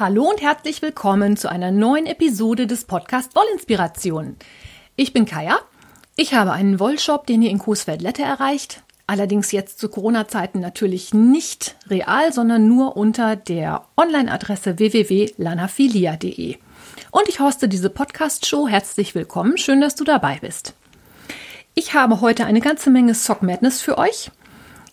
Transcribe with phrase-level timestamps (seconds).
[0.00, 4.36] Hallo und herzlich willkommen zu einer neuen Episode des Podcast Wollinspiration.
[4.96, 5.58] Ich bin Kaya.
[6.16, 8.82] Ich habe einen Wollshop, den ihr in Coesfeld-Lette erreicht.
[9.06, 16.56] Allerdings jetzt zu Corona-Zeiten natürlich nicht real, sondern nur unter der Online-Adresse www.lanafilia.de.
[17.10, 18.68] Und ich hoste diese Podcast-Show.
[18.68, 19.58] Herzlich willkommen.
[19.58, 20.72] Schön, dass du dabei bist.
[21.74, 24.30] Ich habe heute eine ganze Menge Sock Madness für euch.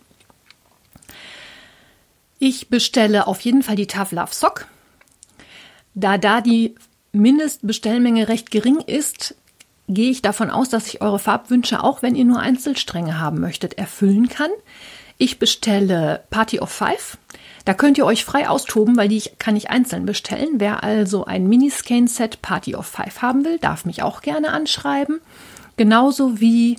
[2.39, 4.67] Ich bestelle auf jeden Fall die Tough Love Sock.
[5.95, 6.75] Da da die
[7.11, 9.35] Mindestbestellmenge recht gering ist,
[9.87, 13.77] gehe ich davon aus, dass ich eure Farbwünsche, auch wenn ihr nur Einzelstränge haben möchtet,
[13.77, 14.51] erfüllen kann.
[15.17, 17.17] Ich bestelle Party of Five.
[17.65, 20.51] Da könnt ihr euch frei austoben, weil die kann ich einzeln bestellen.
[20.53, 25.19] Wer also ein Miniscan-Set Party of Five haben will, darf mich auch gerne anschreiben.
[25.75, 26.77] Genauso wie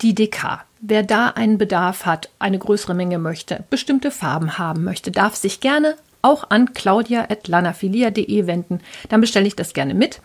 [0.00, 0.64] die DK.
[0.80, 5.60] Wer da einen Bedarf hat, eine größere Menge möchte, bestimmte Farben haben möchte, darf sich
[5.60, 8.80] gerne auch an claudia.lanafilia.de wenden.
[9.08, 10.20] Dann bestelle ich das gerne mit.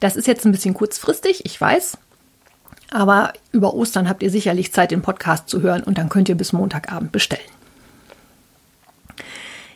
[0.00, 1.98] Das ist jetzt ein bisschen kurzfristig, ich weiß.
[2.90, 6.34] Aber über Ostern habt ihr sicherlich Zeit, den Podcast zu hören und dann könnt ihr
[6.34, 7.42] bis Montagabend bestellen.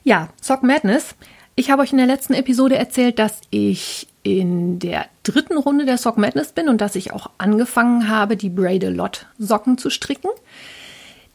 [0.02, 1.14] Ja, Sock Madness.
[1.54, 5.98] Ich habe euch in der letzten Episode erzählt, dass ich in der dritten Runde der
[5.98, 10.30] Sock Madness bin und dass ich auch angefangen habe, die Braid-A-Lot Socken zu stricken.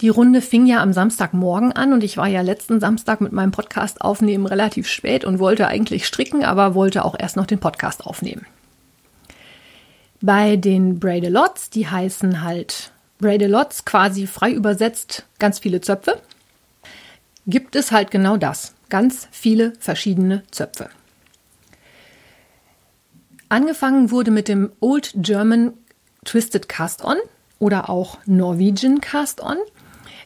[0.02, 3.52] Die Runde fing ja am Samstagmorgen an und ich war ja letzten Samstag mit meinem
[3.52, 8.06] Podcast aufnehmen relativ spät und wollte eigentlich stricken, aber wollte auch erst noch den Podcast
[8.06, 8.46] aufnehmen.
[10.22, 16.20] Bei den Braid-A-Lots, die heißen halt Braid-A-Lots, quasi frei übersetzt ganz viele Zöpfe,
[17.46, 18.74] gibt es halt genau das.
[18.90, 20.90] Ganz viele verschiedene Zöpfe.
[23.50, 25.74] Angefangen wurde mit dem Old German
[26.24, 27.18] Twisted Cast-On
[27.58, 29.58] oder auch Norwegian Cast-On,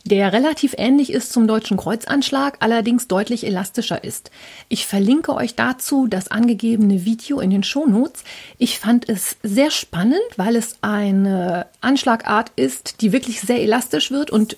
[0.04, 4.30] der relativ ähnlich ist zum deutschen Kreuzanschlag, allerdings deutlich elastischer ist.
[4.68, 8.26] Ich verlinke euch dazu das angegebene Video in den Shownotes.
[8.58, 14.32] Ich fand es sehr spannend, weil es eine Anschlagart ist, die wirklich sehr elastisch wird
[14.32, 14.58] und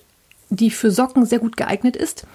[0.50, 2.26] die für Socken sehr gut geeignet ist.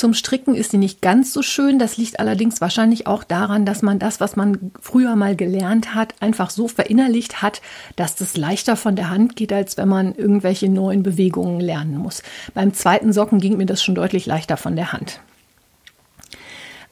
[0.00, 1.78] Zum Stricken ist sie nicht ganz so schön.
[1.78, 6.14] Das liegt allerdings wahrscheinlich auch daran, dass man das, was man früher mal gelernt hat,
[6.20, 7.60] einfach so verinnerlicht hat,
[7.96, 12.22] dass das leichter von der Hand geht, als wenn man irgendwelche neuen Bewegungen lernen muss.
[12.54, 15.20] Beim zweiten Socken ging mir das schon deutlich leichter von der Hand.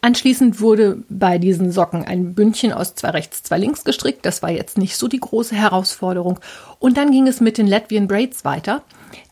[0.02, 4.26] Anschließend wurde bei diesen Socken ein Bündchen aus zwei rechts, zwei links gestrickt.
[4.26, 6.40] Das war jetzt nicht so die große Herausforderung.
[6.78, 8.82] Und dann ging es mit den Latvian Braids weiter.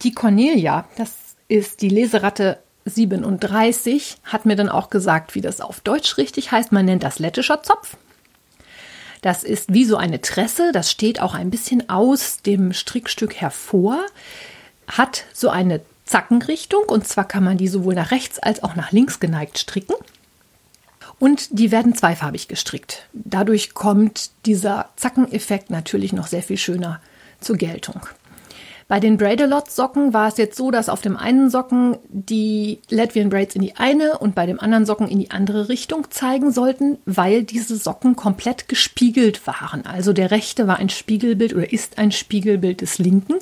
[0.01, 1.13] Die Cornelia, das
[1.49, 6.73] ist die Leseratte 37 hat mir dann auch gesagt, wie das auf Deutsch richtig heißt.
[6.73, 7.97] Man nennt das lettischer Zopf.
[9.23, 14.07] Das ist wie so eine Tresse, das steht auch ein bisschen aus dem Strickstück hervor,
[14.87, 18.93] hat so eine Zackenrichtung und zwar kann man die sowohl nach rechts als auch nach
[18.93, 19.97] links geneigt stricken.
[21.19, 23.09] Und die werden zweifarbig gestrickt.
[23.15, 27.01] Dadurch kommt dieser Zackeneffekt natürlich noch sehr viel schöner
[27.41, 28.03] zur Geltung.
[28.89, 33.57] Bei den Braid-A-Lot-Socken war es jetzt so, dass auf dem einen Socken die Latvian Braids
[33.57, 37.43] in die eine und bei dem anderen Socken in die andere Richtung zeigen sollten, weil
[37.43, 39.85] diese Socken komplett gespiegelt waren.
[39.87, 43.35] Also der rechte war ein Spiegelbild oder ist ein Spiegelbild des linken.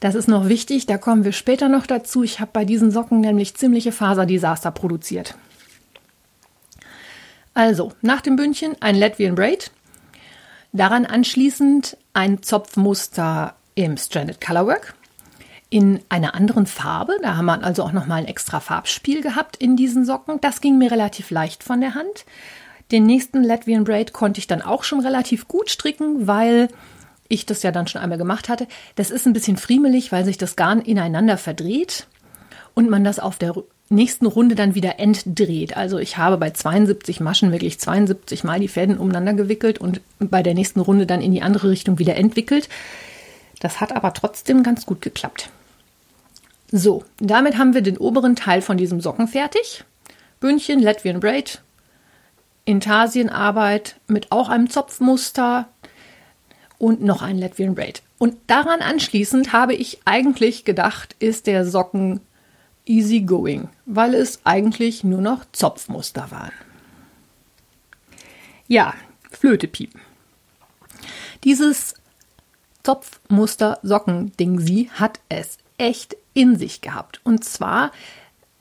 [0.00, 2.24] Das ist noch wichtig, da kommen wir später noch dazu.
[2.24, 5.36] Ich habe bei diesen Socken nämlich ziemliche Faserdesaster produziert.
[7.54, 9.70] Also, nach dem Bündchen ein Latvian Braid,
[10.72, 14.94] daran anschließend ein Zopfmuster im Stranded Colorwork
[15.70, 17.12] in einer anderen Farbe.
[17.22, 20.40] Da haben wir also auch nochmal ein extra Farbspiel gehabt in diesen Socken.
[20.40, 22.24] Das ging mir relativ leicht von der Hand.
[22.90, 26.68] Den nächsten Latvian Braid konnte ich dann auch schon relativ gut stricken, weil
[27.28, 28.66] ich das ja dann schon einmal gemacht hatte.
[28.96, 32.08] Das ist ein bisschen friemelig, weil sich das Garn ineinander verdreht
[32.74, 33.54] und man das auf der
[33.90, 35.76] nächsten Runde dann wieder entdreht.
[35.76, 40.42] Also ich habe bei 72 Maschen wirklich 72 Mal die Fäden umeinander gewickelt und bei
[40.42, 42.68] der nächsten Runde dann in die andere Richtung wieder entwickelt.
[43.60, 45.50] Das hat aber trotzdem ganz gut geklappt.
[46.70, 49.84] So, damit haben wir den oberen Teil von diesem Socken fertig.
[50.40, 51.62] Bündchen, Latvian Braid,
[52.64, 55.68] Intarsienarbeit mit auch einem Zopfmuster
[56.76, 58.02] und noch ein Latvian Braid.
[58.18, 62.20] Und daran anschließend habe ich eigentlich gedacht, ist der Socken
[62.84, 66.52] easy going, weil es eigentlich nur noch Zopfmuster waren.
[68.66, 68.94] Ja,
[69.30, 70.00] Flötepiepen.
[71.44, 71.94] Dieses
[72.88, 77.20] Zopfmuster-Socken-Ding sie hat es echt in sich gehabt.
[77.22, 77.92] Und zwar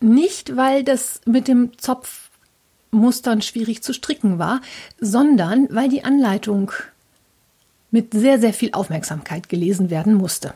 [0.01, 4.59] nicht, weil das mit dem Zopfmustern schwierig zu stricken war,
[4.99, 6.73] sondern weil die Anleitung
[7.89, 10.53] mit sehr, sehr viel Aufmerksamkeit gelesen werden musste.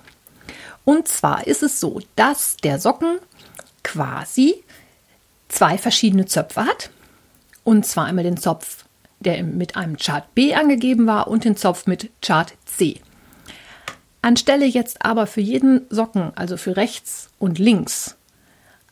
[0.83, 3.19] Und zwar ist es so, dass der Socken
[3.83, 4.65] quasi
[5.47, 6.89] zwei verschiedene Zöpfe hat.
[7.63, 8.83] Und zwar einmal den Zopf,
[9.21, 12.99] der mit einem Chart B angegeben war und den Zopf mit Chart C.
[14.21, 18.15] Anstelle jetzt aber für jeden Socken, also für rechts und links,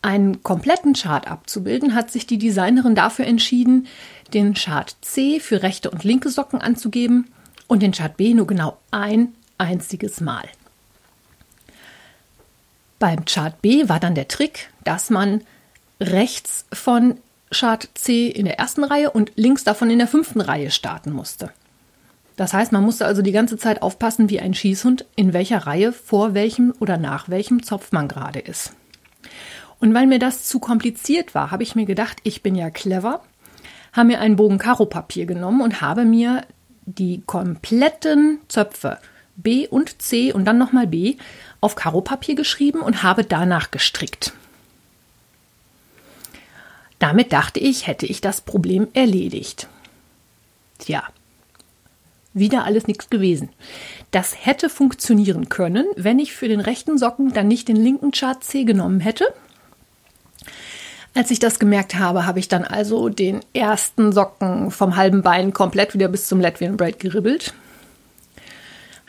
[0.01, 3.87] einen kompletten Chart abzubilden, hat sich die Designerin dafür entschieden,
[4.33, 7.31] den Chart C für rechte und linke Socken anzugeben
[7.67, 10.47] und den Chart B nur genau ein einziges Mal.
[12.97, 15.41] Beim Chart B war dann der Trick, dass man
[16.01, 17.17] rechts von
[17.51, 21.51] Chart C in der ersten Reihe und links davon in der fünften Reihe starten musste.
[22.39, 25.91] Das heißt, man musste also die ganze Zeit aufpassen wie ein Schießhund, in welcher Reihe,
[25.91, 28.71] vor welchem oder nach welchem Zopf man gerade ist.
[29.81, 33.21] Und weil mir das zu kompliziert war, habe ich mir gedacht, ich bin ja clever,
[33.91, 36.45] habe mir einen Bogen Karo-Papier genommen und habe mir
[36.85, 38.99] die kompletten Zöpfe
[39.35, 41.17] B und C und dann nochmal B
[41.59, 44.31] auf Karopapier geschrieben und habe danach gestrickt.
[46.99, 49.67] Damit dachte ich, hätte ich das Problem erledigt.
[50.77, 51.03] Tja,
[52.33, 53.49] wieder alles nichts gewesen.
[54.11, 58.43] Das hätte funktionieren können, wenn ich für den rechten Socken dann nicht den linken Chart
[58.43, 59.25] C genommen hätte.
[61.15, 65.53] Als ich das gemerkt habe, habe ich dann also den ersten Socken vom halben Bein
[65.53, 67.53] komplett wieder bis zum Latvian Braid geribbelt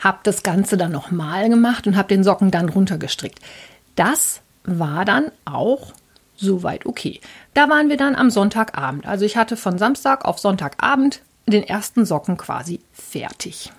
[0.01, 3.39] habe das Ganze dann nochmal gemacht und habe den Socken dann runtergestrickt.
[3.95, 5.93] Das war dann auch
[6.35, 7.21] soweit okay.
[7.53, 9.05] Da waren wir dann am Sonntagabend.
[9.05, 13.71] Also ich hatte von Samstag auf Sonntagabend den ersten Socken quasi fertig.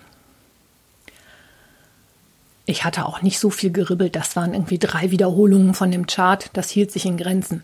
[2.65, 4.15] Ich hatte auch nicht so viel geribbelt.
[4.15, 6.49] Das waren irgendwie drei Wiederholungen von dem Chart.
[6.53, 7.63] Das hielt sich in Grenzen.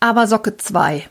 [0.00, 1.08] Aber Socke 2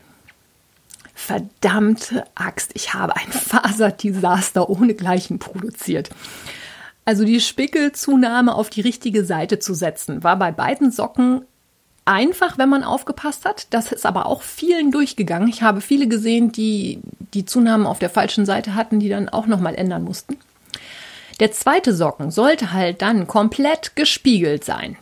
[1.14, 6.10] verdammte Axt, ich habe ein Faserdesaster ohnegleichen produziert.
[7.04, 11.42] Also die Spickelzunahme auf die richtige Seite zu setzen, war bei beiden Socken
[12.04, 13.66] einfach, wenn man aufgepasst hat.
[13.70, 15.48] Das ist aber auch vielen durchgegangen.
[15.48, 17.00] Ich habe viele gesehen, die
[17.34, 20.36] die Zunahmen auf der falschen Seite hatten, die dann auch nochmal ändern mussten.
[21.40, 24.96] Der zweite Socken sollte halt dann komplett gespiegelt sein.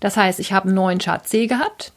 [0.00, 1.92] Das heißt, ich habe einen neuen Chart C gehabt,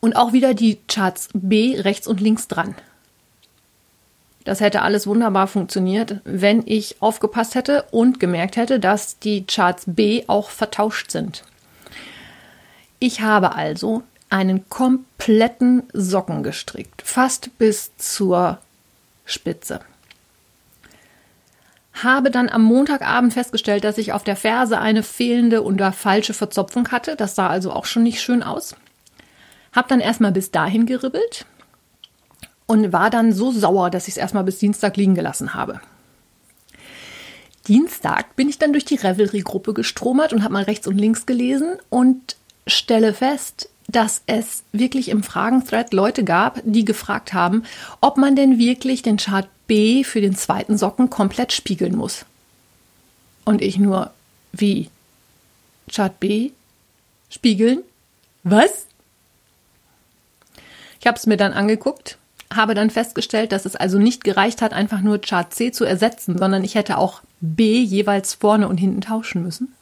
[0.00, 2.74] und auch wieder die Charts B rechts und links dran.
[4.44, 9.84] Das hätte alles wunderbar funktioniert, wenn ich aufgepasst hätte und gemerkt hätte, dass die Charts
[9.86, 11.44] B auch vertauscht sind.
[13.00, 18.58] Ich habe also einen kompletten Socken gestrickt, fast bis zur
[19.24, 19.80] Spitze.
[21.94, 26.88] Habe dann am Montagabend festgestellt, dass ich auf der Ferse eine fehlende oder falsche Verzopfung
[26.88, 27.16] hatte.
[27.16, 28.76] Das sah also auch schon nicht schön aus.
[29.72, 31.46] Hab dann erstmal bis dahin geribbelt
[32.66, 35.80] und war dann so sauer, dass ich es erstmal bis Dienstag liegen gelassen habe.
[37.66, 41.78] Dienstag bin ich dann durch die Revelry-Gruppe gestromert und habe mal rechts und links gelesen
[41.88, 42.36] und
[42.70, 47.64] stelle fest, dass es wirklich im Fragenthread Leute gab, die gefragt haben,
[48.00, 52.24] ob man denn wirklich den Chart B für den zweiten Socken komplett spiegeln muss.
[53.44, 54.12] Und ich nur,
[54.52, 54.90] wie?
[55.90, 56.52] Chart B?
[57.30, 57.82] Spiegeln?
[58.42, 58.86] Was?
[61.00, 62.18] Ich habe es mir dann angeguckt,
[62.52, 66.36] habe dann festgestellt, dass es also nicht gereicht hat, einfach nur Chart C zu ersetzen,
[66.38, 69.74] sondern ich hätte auch B jeweils vorne und hinten tauschen müssen.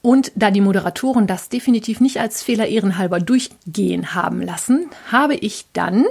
[0.00, 5.66] Und da die Moderatoren das definitiv nicht als Fehler ehrenhalber durchgehen haben lassen, habe ich
[5.72, 6.06] dann,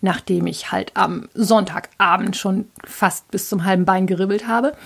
[0.00, 4.76] nachdem ich halt am Sonntagabend schon fast bis zum halben Bein geribbelt habe,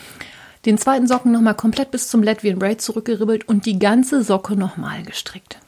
[0.66, 5.02] den zweiten Socken nochmal komplett bis zum Latvian Braid zurückgeribbelt und die ganze Socke nochmal
[5.02, 5.58] gestrickt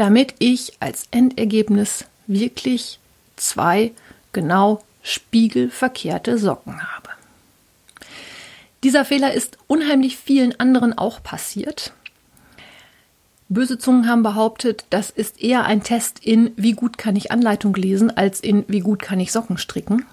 [0.00, 2.98] damit ich als Endergebnis wirklich
[3.36, 3.92] zwei
[4.32, 7.10] genau spiegelverkehrte Socken habe.
[8.82, 11.92] Dieser Fehler ist unheimlich vielen anderen auch passiert.
[13.48, 17.74] Böse Zungen haben behauptet, das ist eher ein Test in, wie gut kann ich Anleitung
[17.74, 20.06] lesen, als in, wie gut kann ich Socken stricken.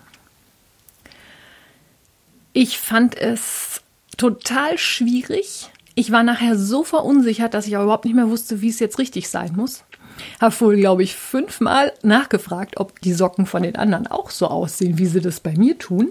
[2.51, 3.81] Ich fand es
[4.17, 8.79] total schwierig, ich war nachher so verunsichert, dass ich überhaupt nicht mehr wusste, wie es
[8.79, 9.83] jetzt richtig sein muss.
[10.39, 14.97] Habe wohl, glaube ich, fünfmal nachgefragt, ob die Socken von den anderen auch so aussehen,
[14.97, 16.09] wie sie das bei mir tun.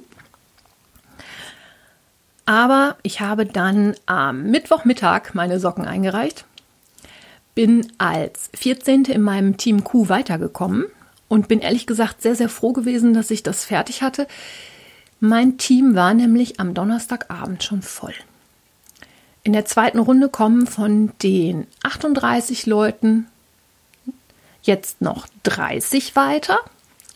[2.46, 6.44] Aber ich habe dann am Mittwochmittag meine Socken eingereicht,
[7.56, 9.06] bin als 14.
[9.06, 10.86] in meinem Team Q weitergekommen
[11.28, 14.28] und bin ehrlich gesagt sehr, sehr froh gewesen, dass ich das fertig hatte.
[15.18, 18.14] Mein Team war nämlich am Donnerstagabend schon voll.
[19.42, 23.26] In der zweiten Runde kommen von den 38 Leuten
[24.62, 26.58] jetzt noch 30 weiter.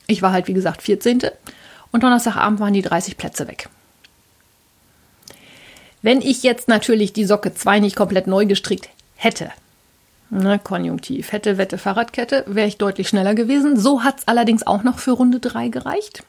[0.06, 1.22] Ich war halt, wie gesagt, 14.
[1.92, 3.68] Und Donnerstagabend waren die 30 Plätze weg.
[6.02, 9.50] Wenn ich jetzt natürlich die Socke 2 nicht komplett neu gestrickt hätte,
[10.30, 13.78] ne, Konjunktiv, hätte, Wette, Fahrradkette, wäre ich deutlich schneller gewesen.
[13.78, 16.22] So hat es allerdings auch noch für Runde 3 gereicht.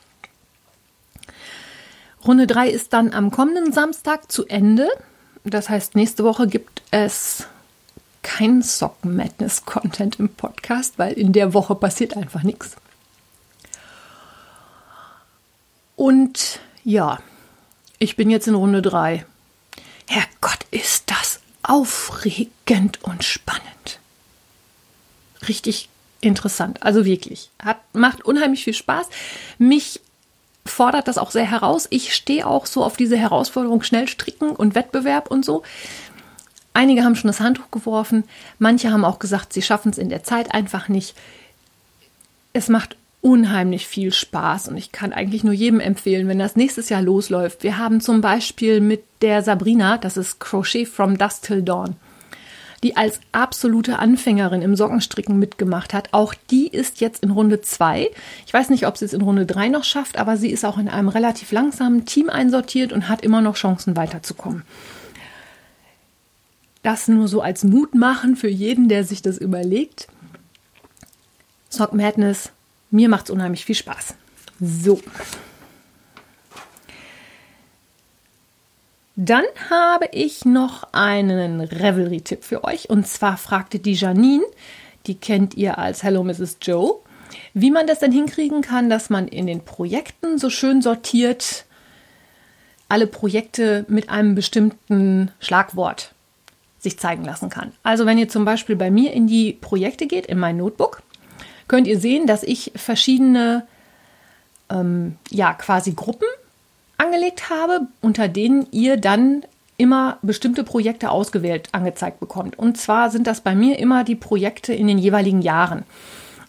[2.25, 4.87] Runde 3 ist dann am kommenden Samstag zu Ende.
[5.43, 7.47] Das heißt, nächste Woche gibt es
[8.21, 12.75] kein Socken Madness Content im Podcast, weil in der Woche passiert einfach nichts.
[15.95, 17.19] Und ja,
[17.97, 19.25] ich bin jetzt in Runde 3.
[20.11, 23.99] Herrgott, ist das aufregend und spannend.
[25.47, 25.87] Richtig
[26.19, 27.49] interessant, also wirklich.
[27.63, 29.07] Hat, macht unheimlich viel Spaß.
[29.57, 30.01] Mich
[30.65, 31.87] fordert das auch sehr heraus.
[31.91, 35.63] Ich stehe auch so auf diese Herausforderung schnell stricken und Wettbewerb und so.
[36.73, 38.25] Einige haben schon das Handtuch geworfen,
[38.59, 41.15] manche haben auch gesagt, sie schaffen es in der Zeit einfach nicht.
[42.51, 46.89] Es macht unheimlich viel Spaß und ich kann eigentlich nur jedem empfehlen, wenn das nächstes
[46.89, 47.63] Jahr losläuft.
[47.63, 51.95] Wir haben zum Beispiel mit der Sabrina, das ist Crochet from Dusk Till Dawn,
[52.83, 56.09] die als absolute Anfängerin im Sockenstricken mitgemacht hat.
[56.13, 58.09] Auch die ist jetzt in Runde 2.
[58.47, 60.79] Ich weiß nicht, ob sie es in Runde 3 noch schafft, aber sie ist auch
[60.79, 64.63] in einem relativ langsamen Team einsortiert und hat immer noch Chancen weiterzukommen.
[66.81, 70.07] Das nur so als Mut machen für jeden, der sich das überlegt.
[71.69, 72.51] Sock Madness,
[72.91, 74.15] mir macht es unheimlich viel Spaß.
[74.59, 75.01] So.
[79.15, 82.89] Dann habe ich noch einen Revelry-Tipp für euch.
[82.89, 84.45] Und zwar fragte die Janine,
[85.07, 86.57] die kennt ihr als Hello Mrs.
[86.61, 86.95] Joe,
[87.53, 91.65] wie man das denn hinkriegen kann, dass man in den Projekten so schön sortiert
[92.91, 96.13] alle Projekte mit einem bestimmten Schlagwort
[96.77, 97.71] sich zeigen lassen kann.
[97.83, 101.01] Also wenn ihr zum Beispiel bei mir in die Projekte geht, in mein Notebook,
[101.71, 103.65] könnt ihr sehen, dass ich verschiedene,
[104.69, 106.27] ähm, ja, quasi Gruppen
[106.97, 109.43] angelegt habe, unter denen ihr dann
[109.77, 112.59] immer bestimmte Projekte ausgewählt angezeigt bekommt.
[112.59, 115.85] Und zwar sind das bei mir immer die Projekte in den jeweiligen Jahren.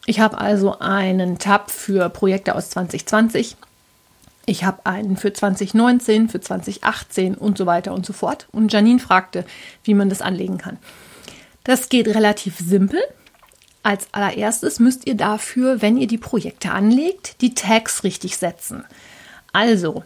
[0.07, 3.57] Ich habe also einen Tab für Projekte aus 2020.
[4.47, 8.49] Ich habe einen für 2019, für 2018 und so weiter und so fort.
[8.51, 9.45] Und Janine fragte,
[9.85, 10.79] wie man das anlegen kann.
[11.63, 13.01] Das geht relativ simpel.
[13.83, 18.85] Als allererstes müsst ihr dafür, wenn ihr die Projekte anlegt, die Tags richtig setzen.
[19.53, 20.05] Also,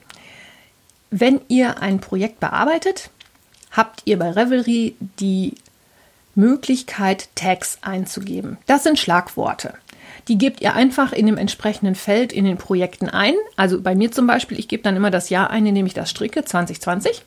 [1.11, 3.11] wenn ihr ein Projekt bearbeitet,
[3.71, 5.54] habt ihr bei Revelry die
[6.35, 8.59] Möglichkeit, Tags einzugeben.
[8.66, 9.75] Das sind Schlagworte.
[10.28, 13.35] Die gebt ihr einfach in dem entsprechenden Feld in den Projekten ein.
[13.56, 15.95] Also bei mir zum Beispiel, ich gebe dann immer das Jahr ein, in dem ich
[15.95, 17.23] das stricke, 2020.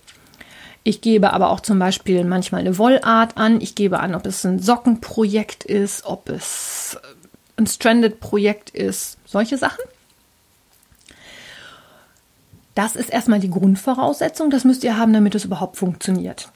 [0.84, 3.62] Ich gebe aber auch zum Beispiel manchmal eine Wollart an.
[3.62, 6.98] Ich gebe an, ob es ein Sockenprojekt ist, ob es
[7.58, 9.84] ein Stranded-Projekt ist, solche Sachen.
[12.76, 16.50] Das ist erstmal die Grundvoraussetzung, das müsst ihr haben, damit es überhaupt funktioniert.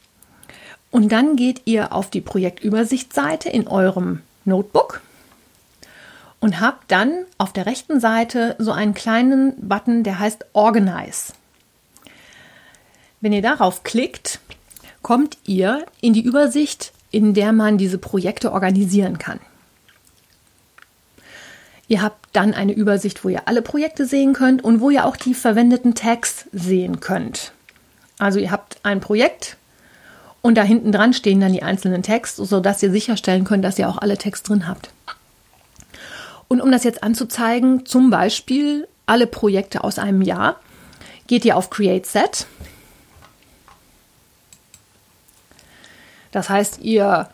[0.90, 5.02] Und dann geht ihr auf die Projektübersichtsseite in eurem Notebook
[6.40, 11.34] und habt dann auf der rechten Seite so einen kleinen Button, der heißt Organize.
[13.24, 14.42] Wenn ihr darauf klickt,
[15.02, 19.40] kommt ihr in die Übersicht, in der man diese Projekte organisieren kann.
[21.88, 25.16] Ihr habt dann eine Übersicht, wo ihr alle Projekte sehen könnt und wo ihr auch
[25.16, 27.54] die verwendeten Tags sehen könnt.
[28.20, 29.56] Also ihr habt ein Projekt
[30.42, 33.88] und da hinten dran stehen dann die einzelnen Tags, sodass ihr sicherstellen könnt, dass ihr
[33.88, 34.90] auch alle Tags drin habt.
[36.50, 40.58] Und um das jetzt anzuzeigen, zum Beispiel alle Projekte aus einem Jahr,
[41.28, 42.48] geht ihr auf Create Set.
[46.34, 47.30] Das heißt, ihr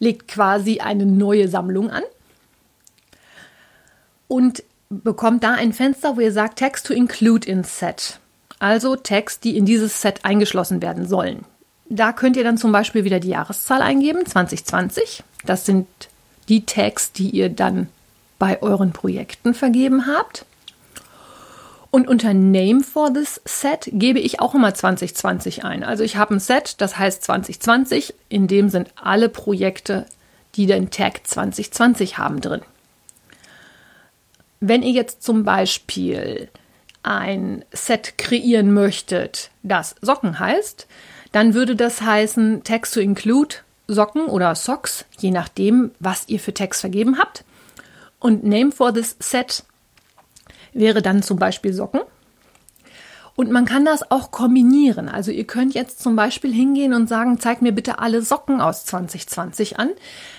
[0.00, 2.02] legt quasi eine neue Sammlung an
[4.26, 8.18] und bekommt da ein Fenster, wo ihr sagt Text to include in Set.
[8.58, 11.44] Also Text, die in dieses Set eingeschlossen werden sollen.
[11.88, 15.22] Da könnt ihr dann zum Beispiel wieder die Jahreszahl eingeben, 2020.
[15.44, 15.86] Das sind
[16.48, 17.88] die Tags, die ihr dann
[18.38, 20.46] bei euren Projekten vergeben habt.
[21.90, 25.82] Und unter Name for this Set gebe ich auch immer 2020 ein.
[25.82, 28.14] Also ich habe ein Set, das heißt 2020.
[28.28, 30.06] In dem sind alle Projekte,
[30.54, 32.62] die den Tag 2020 haben drin.
[34.60, 36.48] Wenn ihr jetzt zum Beispiel
[37.02, 40.86] ein Set kreieren möchtet, das Socken heißt,
[41.32, 43.56] dann würde das heißen Text to include
[43.88, 47.44] Socken oder Socks, je nachdem, was ihr für Text vergeben habt.
[48.20, 49.64] Und Name for this Set
[50.72, 52.00] wäre dann zum Beispiel Socken.
[53.36, 55.08] Und man kann das auch kombinieren.
[55.08, 58.84] Also ihr könnt jetzt zum Beispiel hingehen und sagen, zeig mir bitte alle Socken aus
[58.84, 59.90] 2020 an.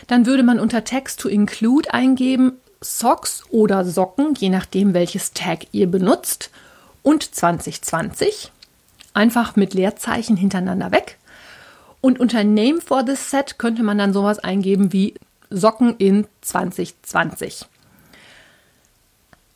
[0.07, 5.67] Dann würde man unter Text to include eingeben Socks oder Socken, je nachdem welches Tag
[5.71, 6.51] ihr benutzt.
[7.01, 8.51] Und 2020.
[9.15, 11.17] Einfach mit Leerzeichen hintereinander weg.
[12.01, 15.15] Und unter Name for this Set könnte man dann sowas eingeben wie
[15.49, 17.65] Socken in 2020.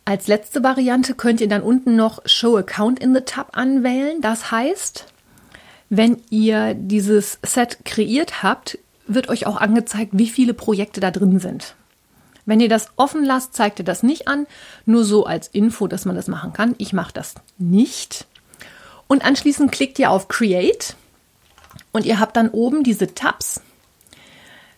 [0.08, 4.22] Als letzte Variante könnt ihr dann unten noch Show Account in the Tab anwählen.
[4.22, 5.06] Das heißt,
[5.90, 11.40] wenn ihr dieses Set kreiert habt, wird euch auch angezeigt, wie viele Projekte da drin
[11.40, 11.76] sind.
[12.46, 14.46] Wenn ihr das offen lasst, zeigt ihr das nicht an,
[14.86, 16.76] nur so als Info, dass man das machen kann.
[16.78, 18.28] Ich mache das nicht.
[19.08, 20.96] Und anschließend klickt ihr auf Create
[21.92, 23.62] und ihr habt dann oben diese Tabs,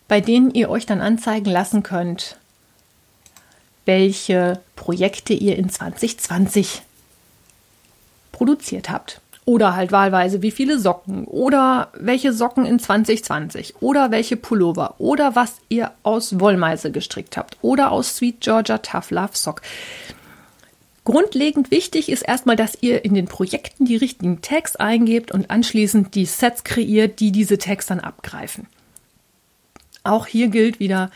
[0.08, 2.38] bei denen ihr euch dann anzeigen lassen könnt,
[3.88, 6.82] welche Projekte ihr in 2020
[8.32, 9.22] produziert habt.
[9.46, 15.34] Oder halt wahlweise, wie viele Socken oder welche Socken in 2020 oder welche Pullover oder
[15.34, 19.62] was ihr aus Wollmeise gestrickt habt oder aus Sweet Georgia Tough Love Sock.
[21.04, 26.14] Grundlegend wichtig ist erstmal, dass ihr in den Projekten die richtigen Tags eingebt und anschließend
[26.14, 28.66] die Sets kreiert, die diese Tags dann abgreifen.
[30.04, 31.10] Auch hier gilt wieder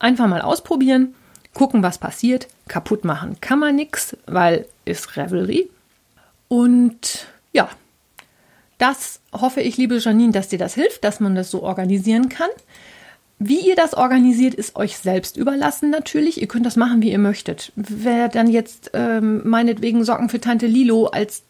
[0.00, 1.14] einfach mal ausprobieren
[1.56, 2.48] gucken, was passiert.
[2.68, 5.70] Kaputt machen kann man nichts, weil ist Revelry.
[6.48, 7.70] Und ja,
[8.76, 12.50] das hoffe ich, liebe Janine, dass dir das hilft, dass man das so organisieren kann.
[13.38, 16.42] Wie ihr das organisiert, ist euch selbst überlassen natürlich.
[16.42, 17.72] Ihr könnt das machen, wie ihr möchtet.
[17.74, 21.42] Wer dann jetzt ähm, meinetwegen Socken für Tante Lilo als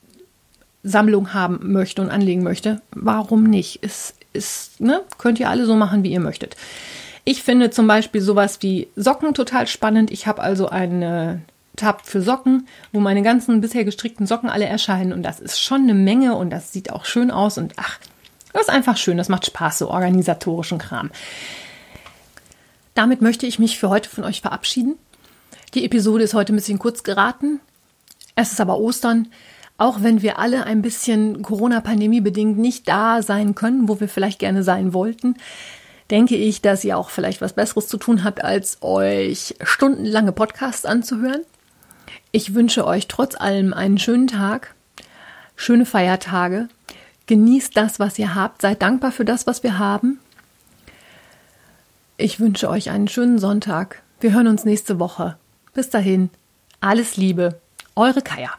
[0.85, 3.83] Sammlung haben möchte und anlegen möchte, warum nicht?
[3.83, 5.03] Ist, ist, ne?
[5.19, 6.57] Könnt ihr alle so machen, wie ihr möchtet.
[7.29, 10.13] Ich finde zum Beispiel sowas wie Socken total spannend.
[10.13, 15.13] Ich habe also einen Tab für Socken, wo meine ganzen bisher gestrickten Socken alle erscheinen.
[15.13, 17.59] Und das ist schon eine Menge und das sieht auch schön aus.
[17.59, 17.99] Und ach,
[18.53, 19.17] das ist einfach schön.
[19.17, 21.11] Das macht Spaß, so organisatorischen Kram.
[22.95, 24.95] Damit möchte ich mich für heute von euch verabschieden.
[25.75, 27.59] Die Episode ist heute ein bisschen kurz geraten.
[28.37, 29.33] Es ist aber Ostern.
[29.79, 34.39] Auch wenn wir alle ein bisschen Corona-Pandemie bedingt nicht da sein können, wo wir vielleicht
[34.39, 35.35] gerne sein wollten,
[36.11, 40.85] denke ich, dass ihr auch vielleicht was Besseres zu tun habt, als euch stundenlange Podcasts
[40.85, 41.43] anzuhören.
[42.33, 44.75] Ich wünsche euch trotz allem einen schönen Tag,
[45.57, 46.69] schöne Feiertage.
[47.27, 48.63] Genießt das, was ihr habt.
[48.63, 50.21] Seid dankbar für das, was wir haben.
[52.19, 54.03] Ich wünsche euch einen schönen Sonntag.
[54.21, 55.37] Wir hören uns nächste Woche.
[55.75, 56.31] Bis dahin,
[56.81, 57.61] alles Liebe,
[57.95, 58.51] eure Kaya.